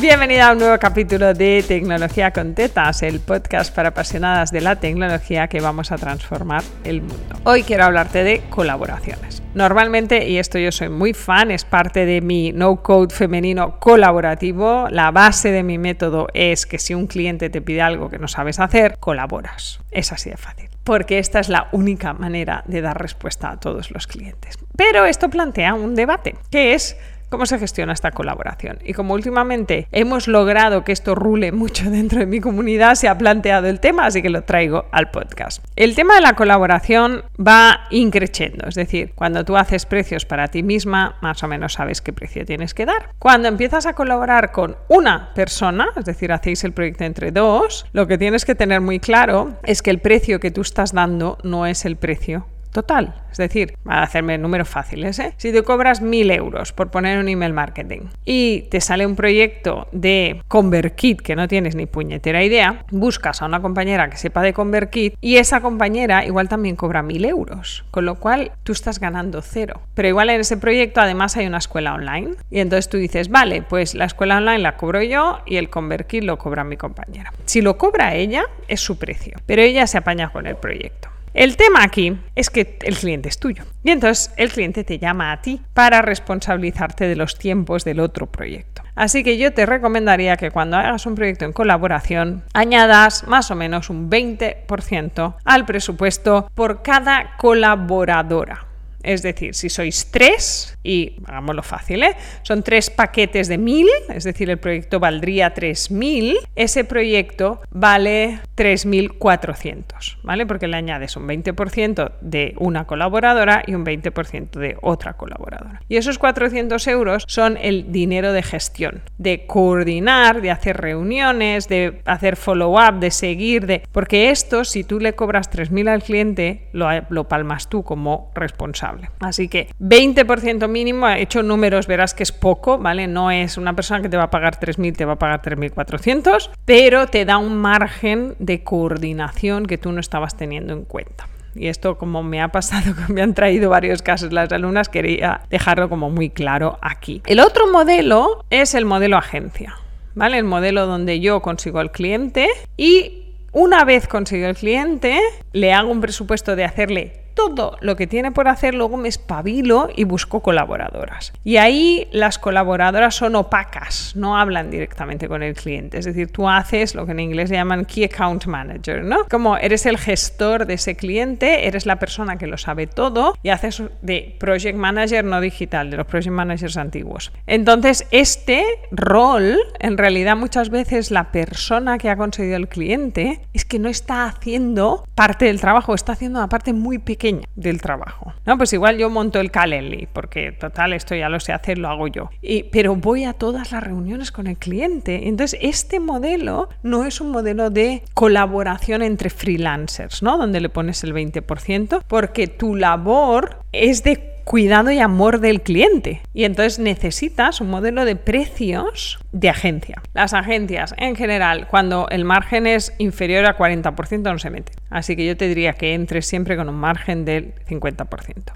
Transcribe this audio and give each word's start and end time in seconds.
Bienvenida 0.00 0.48
a 0.48 0.52
un 0.52 0.58
nuevo 0.58 0.78
capítulo 0.78 1.32
de 1.32 1.64
Tecnología 1.66 2.32
con 2.32 2.54
Tetas, 2.54 3.02
el 3.02 3.20
podcast 3.20 3.74
para 3.74 3.90
apasionadas 3.90 4.50
de 4.50 4.60
la 4.60 4.76
tecnología 4.76 5.48
que 5.48 5.60
vamos 5.60 5.92
a 5.92 5.96
transformar 5.96 6.62
el 6.84 7.00
mundo. 7.00 7.36
Hoy 7.44 7.62
quiero 7.62 7.84
hablarte 7.84 8.24
de 8.24 8.42
colaboraciones. 8.50 9.42
Normalmente, 9.54 10.28
y 10.28 10.38
esto 10.38 10.58
yo 10.58 10.72
soy 10.72 10.88
muy 10.88 11.14
fan, 11.14 11.50
es 11.50 11.64
parte 11.64 12.06
de 12.06 12.20
mi 12.20 12.52
no-code 12.52 13.14
femenino 13.14 13.78
colaborativo, 13.78 14.88
la 14.90 15.10
base 15.10 15.52
de 15.52 15.62
mi 15.62 15.78
método 15.78 16.26
es 16.34 16.66
que 16.66 16.78
si 16.78 16.92
un 16.92 17.06
cliente 17.06 17.48
te 17.48 17.62
pide 17.62 17.80
algo 17.80 18.10
que 18.10 18.18
no 18.18 18.28
sabes 18.28 18.58
hacer, 18.60 18.98
colaboras. 18.98 19.80
Es 19.90 20.12
así 20.12 20.28
de 20.28 20.36
fácil 20.36 20.68
porque 20.84 21.18
esta 21.18 21.40
es 21.40 21.48
la 21.48 21.68
única 21.72 22.12
manera 22.12 22.62
de 22.66 22.82
dar 22.82 23.00
respuesta 23.00 23.50
a 23.50 23.58
todos 23.58 23.90
los 23.90 24.06
clientes. 24.06 24.58
Pero 24.76 25.06
esto 25.06 25.30
plantea 25.30 25.72
un 25.72 25.94
debate, 25.94 26.36
que 26.50 26.74
es 26.74 26.96
cómo 27.34 27.46
se 27.46 27.58
gestiona 27.58 27.92
esta 27.92 28.12
colaboración. 28.12 28.78
Y 28.84 28.92
como 28.92 29.14
últimamente 29.14 29.88
hemos 29.92 30.28
logrado 30.28 30.84
que 30.84 30.92
esto 30.92 31.14
rule 31.14 31.52
mucho 31.52 31.90
dentro 31.90 32.20
de 32.20 32.26
mi 32.26 32.40
comunidad, 32.40 32.94
se 32.94 33.08
ha 33.08 33.18
planteado 33.18 33.66
el 33.66 33.80
tema, 33.80 34.06
así 34.06 34.22
que 34.22 34.30
lo 34.30 34.42
traigo 34.42 34.86
al 34.92 35.10
podcast. 35.10 35.64
El 35.76 35.94
tema 35.94 36.14
de 36.14 36.20
la 36.20 36.34
colaboración 36.34 37.24
va 37.36 37.86
increciendo, 37.90 38.68
es 38.68 38.76
decir, 38.76 39.12
cuando 39.14 39.44
tú 39.44 39.56
haces 39.56 39.84
precios 39.86 40.24
para 40.24 40.48
ti 40.48 40.62
misma, 40.62 41.16
más 41.20 41.42
o 41.42 41.48
menos 41.48 41.74
sabes 41.74 42.00
qué 42.00 42.12
precio 42.12 42.44
tienes 42.44 42.72
que 42.72 42.86
dar. 42.86 43.10
Cuando 43.18 43.48
empiezas 43.48 43.86
a 43.86 43.94
colaborar 43.94 44.52
con 44.52 44.76
una 44.88 45.34
persona, 45.34 45.88
es 45.96 46.04
decir, 46.04 46.32
hacéis 46.32 46.62
el 46.64 46.72
proyecto 46.72 47.04
entre 47.04 47.32
dos, 47.32 47.86
lo 47.92 48.06
que 48.06 48.18
tienes 48.18 48.44
que 48.44 48.54
tener 48.54 48.80
muy 48.80 49.00
claro 49.00 49.58
es 49.64 49.82
que 49.82 49.90
el 49.90 49.98
precio 49.98 50.40
que 50.40 50.50
tú 50.50 50.60
estás 50.60 50.92
dando 50.92 51.38
no 51.42 51.66
es 51.66 51.84
el 51.84 51.96
precio 51.96 52.46
total. 52.74 53.14
Es 53.30 53.38
decir, 53.38 53.78
a 53.86 54.02
hacerme 54.02 54.36
números 54.36 54.68
fáciles, 54.68 55.18
¿eh? 55.18 55.32
si 55.36 55.52
te 55.52 55.62
cobras 55.62 56.02
mil 56.02 56.30
euros 56.30 56.72
por 56.72 56.90
poner 56.90 57.18
un 57.18 57.28
email 57.28 57.52
marketing 57.52 58.02
y 58.24 58.62
te 58.62 58.80
sale 58.80 59.06
un 59.06 59.16
proyecto 59.16 59.88
de 59.92 60.42
ConvertKit 60.48 61.20
que 61.20 61.36
no 61.36 61.48
tienes 61.48 61.76
ni 61.76 61.86
puñetera 61.86 62.42
idea, 62.42 62.84
buscas 62.90 63.42
a 63.42 63.46
una 63.46 63.60
compañera 63.62 64.10
que 64.10 64.16
sepa 64.16 64.42
de 64.42 64.52
ConvertKit 64.52 65.14
y 65.20 65.36
esa 65.36 65.60
compañera 65.60 66.24
igual 66.24 66.48
también 66.48 66.74
cobra 66.74 67.02
mil 67.02 67.24
euros, 67.24 67.84
con 67.92 68.06
lo 68.06 68.16
cual 68.16 68.52
tú 68.64 68.72
estás 68.72 68.98
ganando 68.98 69.40
cero. 69.40 69.80
Pero 69.94 70.08
igual 70.08 70.30
en 70.30 70.40
ese 70.40 70.56
proyecto 70.56 71.00
además 71.00 71.36
hay 71.36 71.46
una 71.46 71.58
escuela 71.58 71.94
online 71.94 72.32
y 72.50 72.58
entonces 72.58 72.88
tú 72.88 72.98
dices, 72.98 73.28
vale, 73.28 73.62
pues 73.62 73.94
la 73.94 74.04
escuela 74.04 74.38
online 74.38 74.58
la 74.58 74.76
cobro 74.76 75.00
yo 75.02 75.38
y 75.46 75.56
el 75.56 75.70
ConvertKit 75.70 76.24
lo 76.24 76.38
cobra 76.38 76.64
mi 76.64 76.76
compañera. 76.76 77.32
Si 77.44 77.62
lo 77.62 77.78
cobra 77.78 78.14
ella, 78.14 78.44
es 78.66 78.80
su 78.80 78.98
precio, 78.98 79.36
pero 79.46 79.62
ella 79.62 79.86
se 79.86 79.98
apaña 79.98 80.30
con 80.30 80.48
el 80.48 80.56
proyecto. 80.56 81.13
El 81.34 81.56
tema 81.56 81.82
aquí 81.82 82.16
es 82.36 82.48
que 82.48 82.78
el 82.82 82.96
cliente 82.96 83.28
es 83.28 83.40
tuyo. 83.40 83.64
Y 83.82 83.90
entonces 83.90 84.32
el 84.36 84.50
cliente 84.50 84.84
te 84.84 85.00
llama 85.00 85.32
a 85.32 85.42
ti 85.42 85.60
para 85.74 86.00
responsabilizarte 86.00 87.08
de 87.08 87.16
los 87.16 87.36
tiempos 87.36 87.84
del 87.84 87.98
otro 87.98 88.26
proyecto. 88.26 88.82
Así 88.94 89.24
que 89.24 89.36
yo 89.36 89.52
te 89.52 89.66
recomendaría 89.66 90.36
que 90.36 90.52
cuando 90.52 90.76
hagas 90.76 91.06
un 91.06 91.16
proyecto 91.16 91.44
en 91.44 91.52
colaboración 91.52 92.44
añadas 92.52 93.26
más 93.26 93.50
o 93.50 93.56
menos 93.56 93.90
un 93.90 94.08
20% 94.08 95.34
al 95.44 95.66
presupuesto 95.66 96.48
por 96.54 96.82
cada 96.82 97.36
colaboradora. 97.36 98.68
Es 99.04 99.22
decir, 99.22 99.54
si 99.54 99.68
sois 99.68 100.10
tres, 100.10 100.76
y 100.82 101.16
hagámoslo 101.26 101.62
fácil, 101.62 102.02
¿eh? 102.02 102.16
son 102.42 102.62
tres 102.62 102.90
paquetes 102.90 103.48
de 103.48 103.58
mil, 103.58 103.88
es 104.08 104.24
decir, 104.24 104.50
el 104.50 104.58
proyecto 104.58 105.00
valdría 105.00 105.54
3.000, 105.54 106.36
ese 106.54 106.84
proyecto 106.84 107.60
vale 107.70 108.40
3.400, 108.56 110.18
¿vale? 110.22 110.46
Porque 110.46 110.68
le 110.68 110.76
añades 110.76 111.16
un 111.16 111.26
20% 111.26 112.12
de 112.20 112.54
una 112.58 112.86
colaboradora 112.86 113.62
y 113.66 113.74
un 113.74 113.84
20% 113.84 114.50
de 114.58 114.76
otra 114.82 115.14
colaboradora. 115.14 115.80
Y 115.88 115.96
esos 115.96 116.18
400 116.18 116.86
euros 116.88 117.24
son 117.26 117.56
el 117.60 117.90
dinero 117.92 118.32
de 118.32 118.42
gestión, 118.42 119.02
de 119.18 119.46
coordinar, 119.46 120.40
de 120.40 120.50
hacer 120.50 120.76
reuniones, 120.76 121.68
de 121.68 122.02
hacer 122.04 122.36
follow-up, 122.36 123.00
de 123.00 123.10
seguir, 123.10 123.66
de... 123.66 123.82
Porque 123.90 124.30
esto, 124.30 124.64
si 124.64 124.84
tú 124.84 125.00
le 125.00 125.14
cobras 125.14 125.50
3.000 125.50 125.88
al 125.88 126.02
cliente, 126.02 126.68
lo, 126.72 126.88
lo 127.08 127.28
palmas 127.28 127.68
tú 127.68 127.82
como 127.82 128.30
responsable. 128.34 128.93
Así 129.20 129.48
que 129.48 129.68
20% 129.80 130.68
mínimo, 130.68 131.08
he 131.08 131.22
hecho 131.22 131.42
números, 131.42 131.86
verás 131.86 132.14
que 132.14 132.22
es 132.22 132.32
poco, 132.32 132.78
¿vale? 132.78 133.06
No 133.06 133.30
es 133.30 133.56
una 133.56 133.74
persona 133.74 134.02
que 134.02 134.08
te 134.08 134.16
va 134.16 134.24
a 134.24 134.30
pagar 134.30 134.58
3.000, 134.58 134.96
te 134.96 135.04
va 135.04 135.14
a 135.14 135.18
pagar 135.18 135.42
3.400, 135.42 136.50
pero 136.64 137.06
te 137.06 137.24
da 137.24 137.38
un 137.38 137.56
margen 137.56 138.34
de 138.38 138.62
coordinación 138.62 139.66
que 139.66 139.78
tú 139.78 139.92
no 139.92 140.00
estabas 140.00 140.36
teniendo 140.36 140.72
en 140.72 140.84
cuenta. 140.84 141.28
Y 141.54 141.68
esto, 141.68 141.98
como 141.98 142.22
me 142.22 142.40
ha 142.40 142.48
pasado, 142.48 142.94
me 143.08 143.22
han 143.22 143.34
traído 143.34 143.70
varios 143.70 144.02
casos 144.02 144.32
las 144.32 144.52
alumnas, 144.52 144.88
quería 144.88 145.42
dejarlo 145.50 145.88
como 145.88 146.10
muy 146.10 146.30
claro 146.30 146.78
aquí. 146.82 147.22
El 147.26 147.40
otro 147.40 147.70
modelo 147.70 148.44
es 148.50 148.74
el 148.74 148.84
modelo 148.84 149.16
agencia, 149.16 149.76
¿vale? 150.14 150.38
El 150.38 150.44
modelo 150.44 150.86
donde 150.86 151.20
yo 151.20 151.40
consigo 151.40 151.78
al 151.78 151.92
cliente 151.92 152.48
y 152.76 153.20
una 153.52 153.84
vez 153.84 154.08
consigo 154.08 154.48
el 154.48 154.56
cliente, 154.56 155.20
le 155.52 155.72
hago 155.72 155.90
un 155.90 156.00
presupuesto 156.00 156.56
de 156.56 156.64
hacerle 156.64 157.23
todo 157.34 157.76
lo 157.80 157.96
que 157.96 158.06
tiene 158.06 158.32
por 158.32 158.48
hacer, 158.48 158.74
luego 158.74 158.96
me 158.96 159.08
espabilo 159.08 159.88
y 159.94 160.04
busco 160.04 160.40
colaboradoras. 160.40 161.32
Y 161.42 161.56
ahí 161.56 162.08
las 162.12 162.38
colaboradoras 162.38 163.14
son 163.14 163.34
opacas, 163.34 164.14
no 164.14 164.38
hablan 164.38 164.70
directamente 164.70 165.28
con 165.28 165.42
el 165.42 165.54
cliente. 165.54 165.98
Es 165.98 166.04
decir, 166.04 166.30
tú 166.30 166.48
haces 166.48 166.94
lo 166.94 167.04
que 167.06 167.12
en 167.12 167.20
inglés 167.20 167.50
llaman 167.50 167.84
Key 167.84 168.04
Account 168.04 168.46
Manager, 168.46 169.02
¿no? 169.02 169.26
Como 169.28 169.56
eres 169.56 169.86
el 169.86 169.98
gestor 169.98 170.66
de 170.66 170.74
ese 170.74 170.96
cliente, 170.96 171.66
eres 171.66 171.86
la 171.86 171.98
persona 171.98 172.38
que 172.38 172.46
lo 172.46 172.56
sabe 172.56 172.86
todo 172.86 173.36
y 173.42 173.48
haces 173.48 173.82
de 174.02 174.36
Project 174.38 174.76
Manager 174.76 175.24
no 175.24 175.40
digital, 175.40 175.90
de 175.90 175.96
los 175.96 176.06
Project 176.06 176.32
Managers 176.32 176.76
antiguos. 176.76 177.32
Entonces, 177.46 178.06
este 178.10 178.64
rol, 178.90 179.58
en 179.80 179.98
realidad 179.98 180.36
muchas 180.36 180.70
veces 180.70 181.10
la 181.10 181.32
persona 181.32 181.98
que 181.98 182.10
ha 182.10 182.16
conseguido 182.16 182.56
el 182.56 182.68
cliente 182.68 183.40
es 183.52 183.64
que 183.64 183.78
no 183.78 183.88
está 183.88 184.26
haciendo 184.26 185.04
parte 185.14 185.46
del 185.46 185.60
trabajo, 185.60 185.94
está 185.94 186.12
haciendo 186.12 186.38
una 186.38 186.48
parte 186.48 186.72
muy 186.72 186.98
pequeña 186.98 187.23
del 187.56 187.80
trabajo. 187.80 188.32
No, 188.46 188.56
pues 188.58 188.72
igual 188.72 188.98
yo 188.98 189.10
monto 189.10 189.40
el 189.40 189.50
Calendly, 189.50 190.08
porque 190.12 190.52
total, 190.52 190.92
esto 190.92 191.14
ya 191.14 191.28
lo 191.28 191.40
sé 191.40 191.52
hacer, 191.52 191.78
lo 191.78 191.88
hago 191.88 192.08
yo. 192.08 192.30
Y, 192.42 192.64
pero 192.64 192.96
voy 192.96 193.24
a 193.24 193.32
todas 193.32 193.72
las 193.72 193.82
reuniones 193.82 194.32
con 194.32 194.46
el 194.46 194.56
cliente. 194.56 195.28
Entonces, 195.28 195.58
este 195.62 196.00
modelo 196.00 196.68
no 196.82 197.04
es 197.04 197.20
un 197.20 197.30
modelo 197.30 197.70
de 197.70 198.02
colaboración 198.14 199.02
entre 199.02 199.30
freelancers, 199.30 200.22
¿no? 200.22 200.36
Donde 200.36 200.60
le 200.60 200.68
pones 200.68 201.04
el 201.04 201.14
20%, 201.14 202.02
porque 202.06 202.46
tu 202.46 202.74
labor 202.74 203.58
es 203.72 204.04
de 204.04 204.34
cuidado 204.44 204.90
y 204.90 204.98
amor 204.98 205.40
del 205.40 205.62
cliente. 205.62 206.20
Y 206.32 206.44
entonces 206.44 206.78
necesitas 206.78 207.60
un 207.60 207.70
modelo 207.70 208.04
de 208.04 208.16
precios 208.16 209.18
de 209.34 209.50
agencia. 209.50 210.00
Las 210.14 210.32
agencias 210.32 210.94
en 210.96 211.16
general, 211.16 211.66
cuando 211.66 212.08
el 212.08 212.24
margen 212.24 212.68
es 212.68 212.94
inferior 212.98 213.44
a 213.46 213.58
40%, 213.58 214.22
no 214.22 214.38
se 214.38 214.48
meten. 214.48 214.76
Así 214.90 215.16
que 215.16 215.26
yo 215.26 215.36
te 215.36 215.48
diría 215.48 215.72
que 215.72 215.92
entres 215.92 216.24
siempre 216.26 216.56
con 216.56 216.68
un 216.68 216.76
margen 216.76 217.24
del 217.24 217.52
50%. 217.68 218.06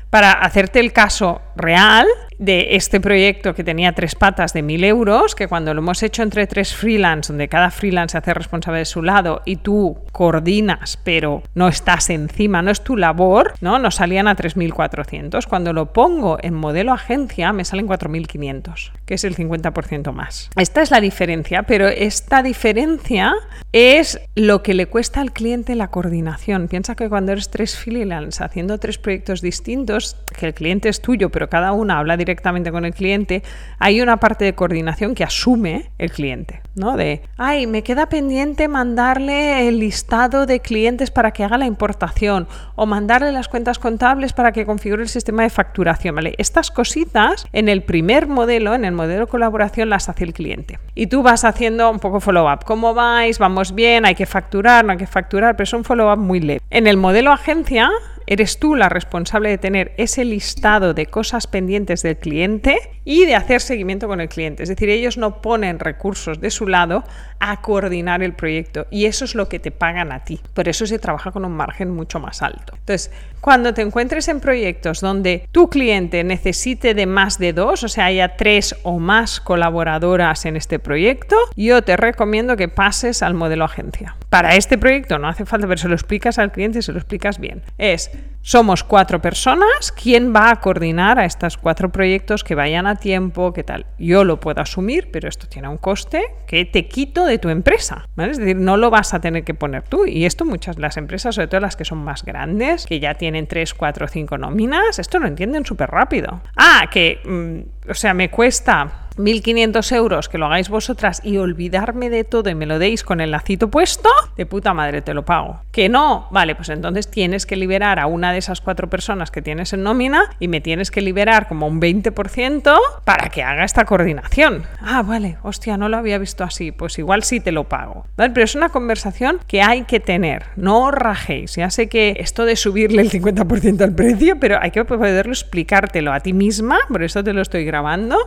Para 0.09 0.33
hacerte 0.33 0.79
el 0.79 0.93
caso 0.93 1.43
real 1.57 2.07
de 2.39 2.77
este 2.77 3.01
proyecto 3.01 3.55
que 3.55 3.65
tenía 3.65 3.93
tres 3.93 4.15
patas 4.15 4.53
de 4.53 4.63
1.000 4.63 4.85
euros, 4.85 5.35
que 5.35 5.49
cuando 5.49 5.75
lo 5.75 5.81
hemos 5.81 6.03
hecho 6.05 6.23
entre 6.23 6.47
tres 6.47 6.75
freelance, 6.75 7.33
donde 7.33 7.49
cada 7.49 7.73
freelance 7.73 8.13
se 8.13 8.19
hace 8.19 8.33
responsable 8.33 8.79
de 8.79 8.85
su 8.85 9.03
lado 9.03 9.43
y 9.45 9.57
tú 9.57 9.99
coordinas, 10.13 10.99
pero 11.03 11.43
no 11.55 11.67
estás 11.67 12.11
encima, 12.11 12.63
no 12.63 12.71
es 12.71 12.83
tu 12.83 12.97
labor, 12.97 13.55
¿no? 13.61 13.81
Nos 13.81 13.97
salían 13.97 14.29
a 14.29 14.37
3.400. 14.37 15.47
Cuando 15.47 15.73
lo 15.73 15.93
pongo 15.93 16.39
en 16.41 16.55
modelo 16.55 16.93
agencia, 16.93 17.53
me 17.53 17.65
salen 17.65 17.89
4.500, 17.89 18.93
que 19.05 19.15
es 19.15 19.25
el 19.25 19.35
50% 19.35 20.13
más. 20.13 20.51
Esta 20.69 20.83
es 20.83 20.91
la 20.91 21.01
diferencia, 21.01 21.63
pero 21.63 21.89
esta 21.89 22.43
diferencia 22.43 23.35
es 23.73 24.21
lo 24.35 24.63
que 24.63 24.75
le 24.75 24.87
cuesta 24.87 25.21
al 25.21 25.33
cliente 25.33 25.75
la 25.75 25.89
coordinación. 25.89 26.69
Piensa 26.69 26.95
que 26.95 27.09
cuando 27.09 27.33
eres 27.33 27.51
tres 27.51 27.77
freelance 27.77 28.43
haciendo 28.45 28.79
tres 28.79 28.99
proyectos 28.99 29.41
distintos, 29.41 30.17
que 30.39 30.47
el 30.47 30.55
cliente 30.55 30.91
es 30.91 31.01
tuyo, 31.01 31.31
pero 31.31 31.49
cada 31.49 31.73
una 31.73 31.99
habla 31.99 32.17
directamente 32.17 32.71
con 32.71 32.85
el 32.85 32.95
cliente, 32.95 33.43
hay 33.79 34.01
una 34.03 34.19
parte 34.19 34.45
de 34.45 34.55
coordinación 34.55 35.15
que 35.15 35.25
asume 35.25 35.91
el 35.99 36.11
cliente, 36.11 36.61
¿no? 36.75 36.97
De, 36.97 37.23
ay, 37.39 37.67
me 37.67 37.83
queda 37.83 38.11
pendiente 38.11 38.69
mandarle 38.69 39.69
el 39.69 39.81
listado 39.81 40.47
de 40.47 40.61
clientes 40.61 41.11
para 41.11 41.33
que 41.33 41.45
haga 41.45 41.59
la 41.59 41.67
importación 41.67 42.47
o 42.75 42.87
mandarle 42.87 43.33
las 43.33 43.49
cuentas 43.49 43.79
contables 43.79 44.35
para 44.35 44.53
que 44.53 44.67
configure 44.67 45.03
el 45.03 45.09
sistema 45.09 45.43
de 45.43 45.51
facturación, 45.51 46.15
¿vale? 46.15 46.35
Estas 46.39 46.71
cositas 46.71 47.47
en 47.53 47.69
el 47.69 47.83
primer 47.83 48.29
modelo, 48.29 48.75
en 48.75 48.85
el 48.85 48.93
modelo 48.93 49.27
de 49.27 49.31
colaboración, 49.31 49.91
las 49.91 50.09
hace 50.09 50.25
el 50.25 50.33
cliente. 50.33 50.58
Y 50.95 51.07
tú 51.07 51.23
vas 51.23 51.45
haciendo 51.45 51.91
un 51.91 51.99
poco 51.99 52.21
follow-up. 52.21 52.65
¿Cómo 52.65 52.95
vais? 52.95 53.39
¿Vamos 53.39 53.75
bien? 53.75 54.05
¿Hay 54.05 54.15
que 54.15 54.27
facturar? 54.27 54.85
¿No 54.85 54.93
hay 54.93 54.99
que 54.99 55.07
facturar? 55.07 55.57
Pero 55.57 55.65
es 55.65 55.73
un 55.73 55.85
follow-up 55.85 56.19
muy 56.19 56.41
leve. 56.41 56.61
En 56.71 56.87
el 56.87 56.97
modelo 56.97 57.33
agencia, 57.33 57.91
eres 58.29 58.59
tú 58.59 58.77
la 58.77 58.89
responsable 58.89 59.49
de 59.49 59.59
tener 59.59 59.95
ese 59.97 60.25
listado 60.25 60.95
de 60.95 61.07
cosas 61.07 61.47
pendientes 61.47 62.03
del 62.03 62.19
cliente 62.19 62.79
y 63.05 63.25
de 63.25 63.35
hacer 63.35 63.61
seguimiento 63.63 64.07
con 64.07 64.21
el 64.21 64.29
cliente. 64.29 64.63
Es 64.63 64.69
decir, 64.69 64.91
ellos 64.91 65.17
no 65.17 65.41
ponen 65.41 65.79
recursos 65.79 66.41
de 66.41 66.51
su 66.51 66.69
lado 66.69 67.05
a 67.41 67.63
coordinar 67.63 68.23
el 68.23 68.35
proyecto 68.35 68.87
y 68.91 69.07
eso 69.07 69.25
es 69.25 69.35
lo 69.35 69.49
que 69.49 69.59
te 69.59 69.71
pagan 69.71 70.13
a 70.13 70.25
ti. 70.25 70.41
Por 70.53 70.69
eso 70.69 70.87
se 70.87 70.99
trabaja 70.99 71.33
con 71.33 71.45
un 71.45 71.53
margen 71.53 71.91
mucho 71.91 72.21
más 72.21 72.43
alto. 72.43 72.75
Entonces, 72.77 73.11
cuando 73.41 73.73
te 73.73 73.83
encuentres 73.83 74.29
en 74.29 74.41
proyectos 74.41 75.01
donde 75.01 75.49
tu 75.53 75.71
cliente 75.71 76.23
necesite 76.23 76.93
de 76.93 77.07
más 77.07 77.39
de 77.39 77.53
dos, 77.53 77.83
o 77.85 77.89
sea, 77.89 78.07
haya 78.07 78.37
tres 78.37 78.75
o 78.83 78.99
más 78.99 79.41
colaboradoras 79.41 80.45
en 80.45 80.57
este 80.57 80.79
proyecto, 80.79 81.37
yo 81.57 81.83
te 81.83 81.97
recomiendo 81.97 82.57
que 82.57 82.69
pases 82.69 83.23
al 83.23 83.35
modelo 83.35 83.65
agencia. 83.65 84.17
Para 84.29 84.57
este 84.57 84.77
proyecto 84.77 85.19
no 85.19 85.29
hace 85.29 85.47
falta, 85.47 85.67
pero 85.67 85.79
se 85.79 85.89
lo 85.89 85.95
explicas 85.95 86.39
al 86.39 86.53
cliente 86.53 86.83
se 86.83 86.93
lo 86.93 86.99
explicas 86.99 87.39
bien. 87.39 87.63
Es, 87.79 88.11
somos 88.49 88.83
cuatro 88.83 89.21
personas, 89.21 89.93
¿quién 89.93 90.35
va 90.35 90.51
a 90.51 90.57
coordinar 90.57 91.19
a 91.19 91.27
estos 91.27 91.59
cuatro 91.59 91.91
proyectos 91.91 92.45
que 92.45 92.55
vayan 92.55 92.87
a 92.87 92.97
tiempo? 92.97 93.53
¿Qué 93.53 93.63
tal? 93.63 93.85
Yo 93.99 94.25
lo 94.25 94.41
puedo 94.41 94.63
asumir, 94.63 95.11
pero 95.11 95.29
esto 95.29 95.47
tiene 95.49 95.69
un 95.69 95.77
coste 95.77 96.25
que 96.47 96.65
te 96.65 96.89
quito 96.89 97.27
de 97.27 97.37
tu 97.37 97.51
empresa. 97.51 98.09
Es 98.17 98.39
decir, 98.39 98.57
no 98.57 98.79
lo 98.79 98.89
vas 98.89 99.13
a 99.13 99.21
tener 99.21 99.45
que 99.45 99.53
poner 99.53 99.83
tú. 99.83 100.07
Y 100.07 100.25
esto 100.25 100.47
muchas 100.47 100.79
las 100.79 100.97
empresas, 100.97 101.35
sobre 101.35 101.49
todo 101.49 101.61
las 101.61 101.77
que 101.77 101.85
son 101.85 101.99
más 101.99 102.25
grandes, 102.25 102.87
que 102.87 103.01
ya 103.01 103.15
tienen 103.15 103.47
tres, 103.47 103.75
cuatro, 103.75 104.09
cinco 104.09 104.39
nóminas, 104.39 104.99
esto 104.99 105.19
lo 105.19 105.27
entienden 105.27 105.67
súper 105.67 105.91
rápido. 105.91 106.41
Ah, 106.57 106.89
que, 106.91 107.21
mm, 107.25 107.78
o 107.89 107.95
sea, 107.95 108.15
me 108.15 108.31
cuesta 108.31 109.09
1.500 109.19 109.93
euros 109.97 110.29
que 110.29 110.39
lo 110.39 110.47
hagáis 110.47 110.69
vosotras 110.69 111.21
y 111.25 111.37
olvidarme 111.39 112.09
de 112.09 112.25
todo 112.25 112.51
y 112.51 112.55
me 112.55 112.67
lo 112.67 112.79
deis 112.79 113.03
con 113.03 113.21
el 113.21 113.33
lacito 113.33 113.69
puesto, 113.69 114.09
de 114.37 114.47
puta 114.47 114.73
madre 114.75 115.03
te 115.03 115.13
lo 115.13 115.25
pago. 115.25 115.61
Que 115.73 115.89
no, 115.89 116.29
vale, 116.31 116.55
pues 116.55 116.69
entonces 116.69 117.11
tienes 117.11 117.45
que 117.45 117.57
liberar 117.57 117.99
a 117.99 118.07
una 118.07 118.33
de 118.33 118.39
esas 118.39 118.61
cuatro 118.61 118.89
personas 118.89 119.31
que 119.31 119.43
tienes 119.43 119.73
en 119.73 119.83
nómina 119.83 120.31
y 120.39 120.49
me 120.49 120.61
tienes 120.61 120.91
que 120.91 121.01
liberar 121.01 121.49
como 121.49 121.67
un 121.67 121.81
20% 121.81 122.79
para 123.05 123.29
que 123.29 123.43
haga 123.43 123.65
esta 123.65 123.85
coordinación. 123.85 124.63
Ah, 124.81 125.03
vale, 125.03 125.39
hostia, 125.43 125.77
no 125.77 125.89
lo 125.89 125.97
había 125.97 126.19
visto 126.19 126.45
así, 126.45 126.71
pues 126.71 126.99
igual 126.99 127.25
sí 127.25 127.41
te 127.41 127.53
lo 127.53 127.65
pago. 127.65 128.07
¿Vale? 128.17 128.33
Pero 128.33 128.45
es 128.45 128.55
una 128.55 128.69
conversación 128.69 129.41
que 129.49 129.63
hay 129.63 129.83
que 129.83 130.01
tener, 130.01 130.45
no 130.57 130.85
os 130.85 130.95
rajéis. 130.95 131.57
Ya 131.57 131.71
sé 131.71 131.89
que 131.89 132.17
esto 132.19 132.45
de 132.45 132.55
subirle 132.55 133.03
el 133.03 133.11
50% 133.11 133.81
al 133.83 133.95
precio, 133.95 134.39
pero 134.39 134.59
hay 134.61 134.71
que 134.71 134.85
poderlo 134.85 135.33
explicártelo 135.33 136.13
a 136.13 136.21
ti 136.21 136.33
misma, 136.33 136.79
por 136.89 137.03
eso 137.03 137.25
te 137.25 137.33
lo 137.33 137.43
estoy 137.43 137.65
grabando, 137.65 137.78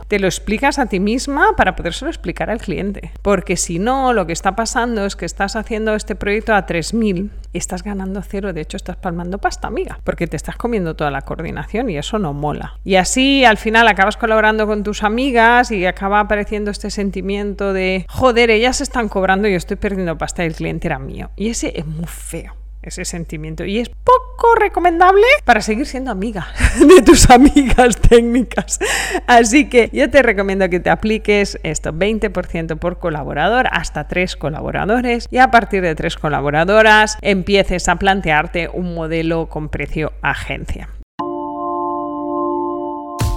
te 0.08 0.18
lo 0.18 0.26
explicas 0.26 0.78
a 0.78 0.86
ti 0.86 1.00
misma 1.00 1.54
para 1.56 1.76
podérselo 1.76 2.10
explicar 2.10 2.50
al 2.50 2.60
cliente. 2.60 3.12
Porque 3.22 3.56
si 3.56 3.78
no, 3.78 4.12
lo 4.12 4.26
que 4.26 4.32
está 4.32 4.56
pasando 4.56 5.04
es 5.04 5.16
que 5.16 5.24
estás 5.24 5.56
haciendo 5.56 5.94
este 5.94 6.14
proyecto 6.14 6.54
a 6.54 6.66
3.000 6.66 7.30
y 7.52 7.58
estás 7.58 7.82
ganando 7.82 8.22
cero, 8.22 8.52
de 8.52 8.62
hecho 8.62 8.76
estás 8.76 8.96
palmando 8.96 9.38
pasta, 9.38 9.68
amiga, 9.68 9.98
porque 10.04 10.26
te 10.26 10.36
estás 10.36 10.56
comiendo 10.56 10.96
toda 10.96 11.10
la 11.10 11.22
coordinación 11.22 11.90
y 11.90 11.98
eso 11.98 12.18
no 12.18 12.32
mola. 12.32 12.78
Y 12.84 12.96
así 12.96 13.44
al 13.44 13.58
final 13.58 13.88
acabas 13.88 14.16
colaborando 14.16 14.66
con 14.66 14.82
tus 14.82 15.02
amigas 15.02 15.70
y 15.70 15.84
acaba 15.86 16.20
apareciendo 16.20 16.70
este 16.70 16.90
sentimiento 16.90 17.72
de, 17.72 18.06
joder, 18.08 18.50
ellas 18.50 18.80
están 18.80 19.08
cobrando 19.08 19.48
y 19.48 19.52
yo 19.52 19.56
estoy 19.58 19.76
perdiendo 19.76 20.16
pasta 20.16 20.44
y 20.44 20.46
el 20.46 20.54
cliente 20.54 20.88
era 20.88 20.98
mío. 20.98 21.30
Y 21.36 21.48
ese 21.48 21.72
es 21.76 21.86
muy 21.86 22.06
feo 22.06 22.61
ese 22.82 23.04
sentimiento. 23.04 23.64
Y 23.64 23.78
es 23.78 23.88
poco 23.88 24.54
recomendable 24.56 25.26
para 25.44 25.60
seguir 25.60 25.86
siendo 25.86 26.10
amiga 26.10 26.48
de 26.78 27.02
tus 27.02 27.30
amigas 27.30 27.96
técnicas. 28.00 28.78
Así 29.26 29.68
que 29.68 29.90
yo 29.92 30.10
te 30.10 30.22
recomiendo 30.22 30.68
que 30.68 30.80
te 30.80 30.90
apliques 30.90 31.58
esto, 31.62 31.92
20% 31.92 32.78
por 32.78 32.98
colaborador, 32.98 33.68
hasta 33.70 34.08
tres 34.08 34.36
colaboradores. 34.36 35.28
Y 35.30 35.38
a 35.38 35.50
partir 35.50 35.82
de 35.82 35.94
tres 35.94 36.16
colaboradoras 36.16 37.18
empieces 37.22 37.88
a 37.88 37.96
plantearte 37.96 38.68
un 38.72 38.94
modelo 38.94 39.48
con 39.48 39.68
precio 39.68 40.12
agencia. 40.22 40.88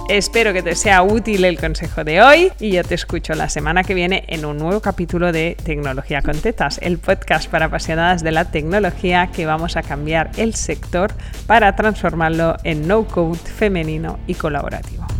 Espero 0.08 0.52
que 0.52 0.62
te 0.62 0.76
sea 0.76 1.02
útil 1.02 1.44
el 1.44 1.58
consejo 1.58 2.04
de 2.04 2.22
hoy 2.22 2.52
y 2.60 2.70
yo 2.70 2.84
te 2.84 2.94
escucho 2.94 3.34
la 3.34 3.48
semana 3.48 3.82
que 3.82 3.92
viene 3.92 4.22
en 4.28 4.44
un 4.44 4.56
nuevo 4.56 4.80
capítulo 4.80 5.32
de 5.32 5.56
Tecnología 5.64 6.22
con 6.22 6.38
Tetas, 6.38 6.78
el 6.80 6.98
podcast 6.98 7.50
para 7.50 7.66
apasionadas 7.66 8.22
de 8.22 8.30
la 8.30 8.44
tecnología 8.44 9.30
que 9.34 9.46
vamos 9.46 9.76
a 9.76 9.82
cambiar 9.82 10.30
el 10.36 10.54
sector 10.54 11.12
para 11.48 11.74
transformarlo 11.74 12.56
en 12.62 12.86
no 12.86 13.04
code 13.08 13.36
femenino 13.38 14.20
y 14.28 14.34
colaborativo. 14.34 15.15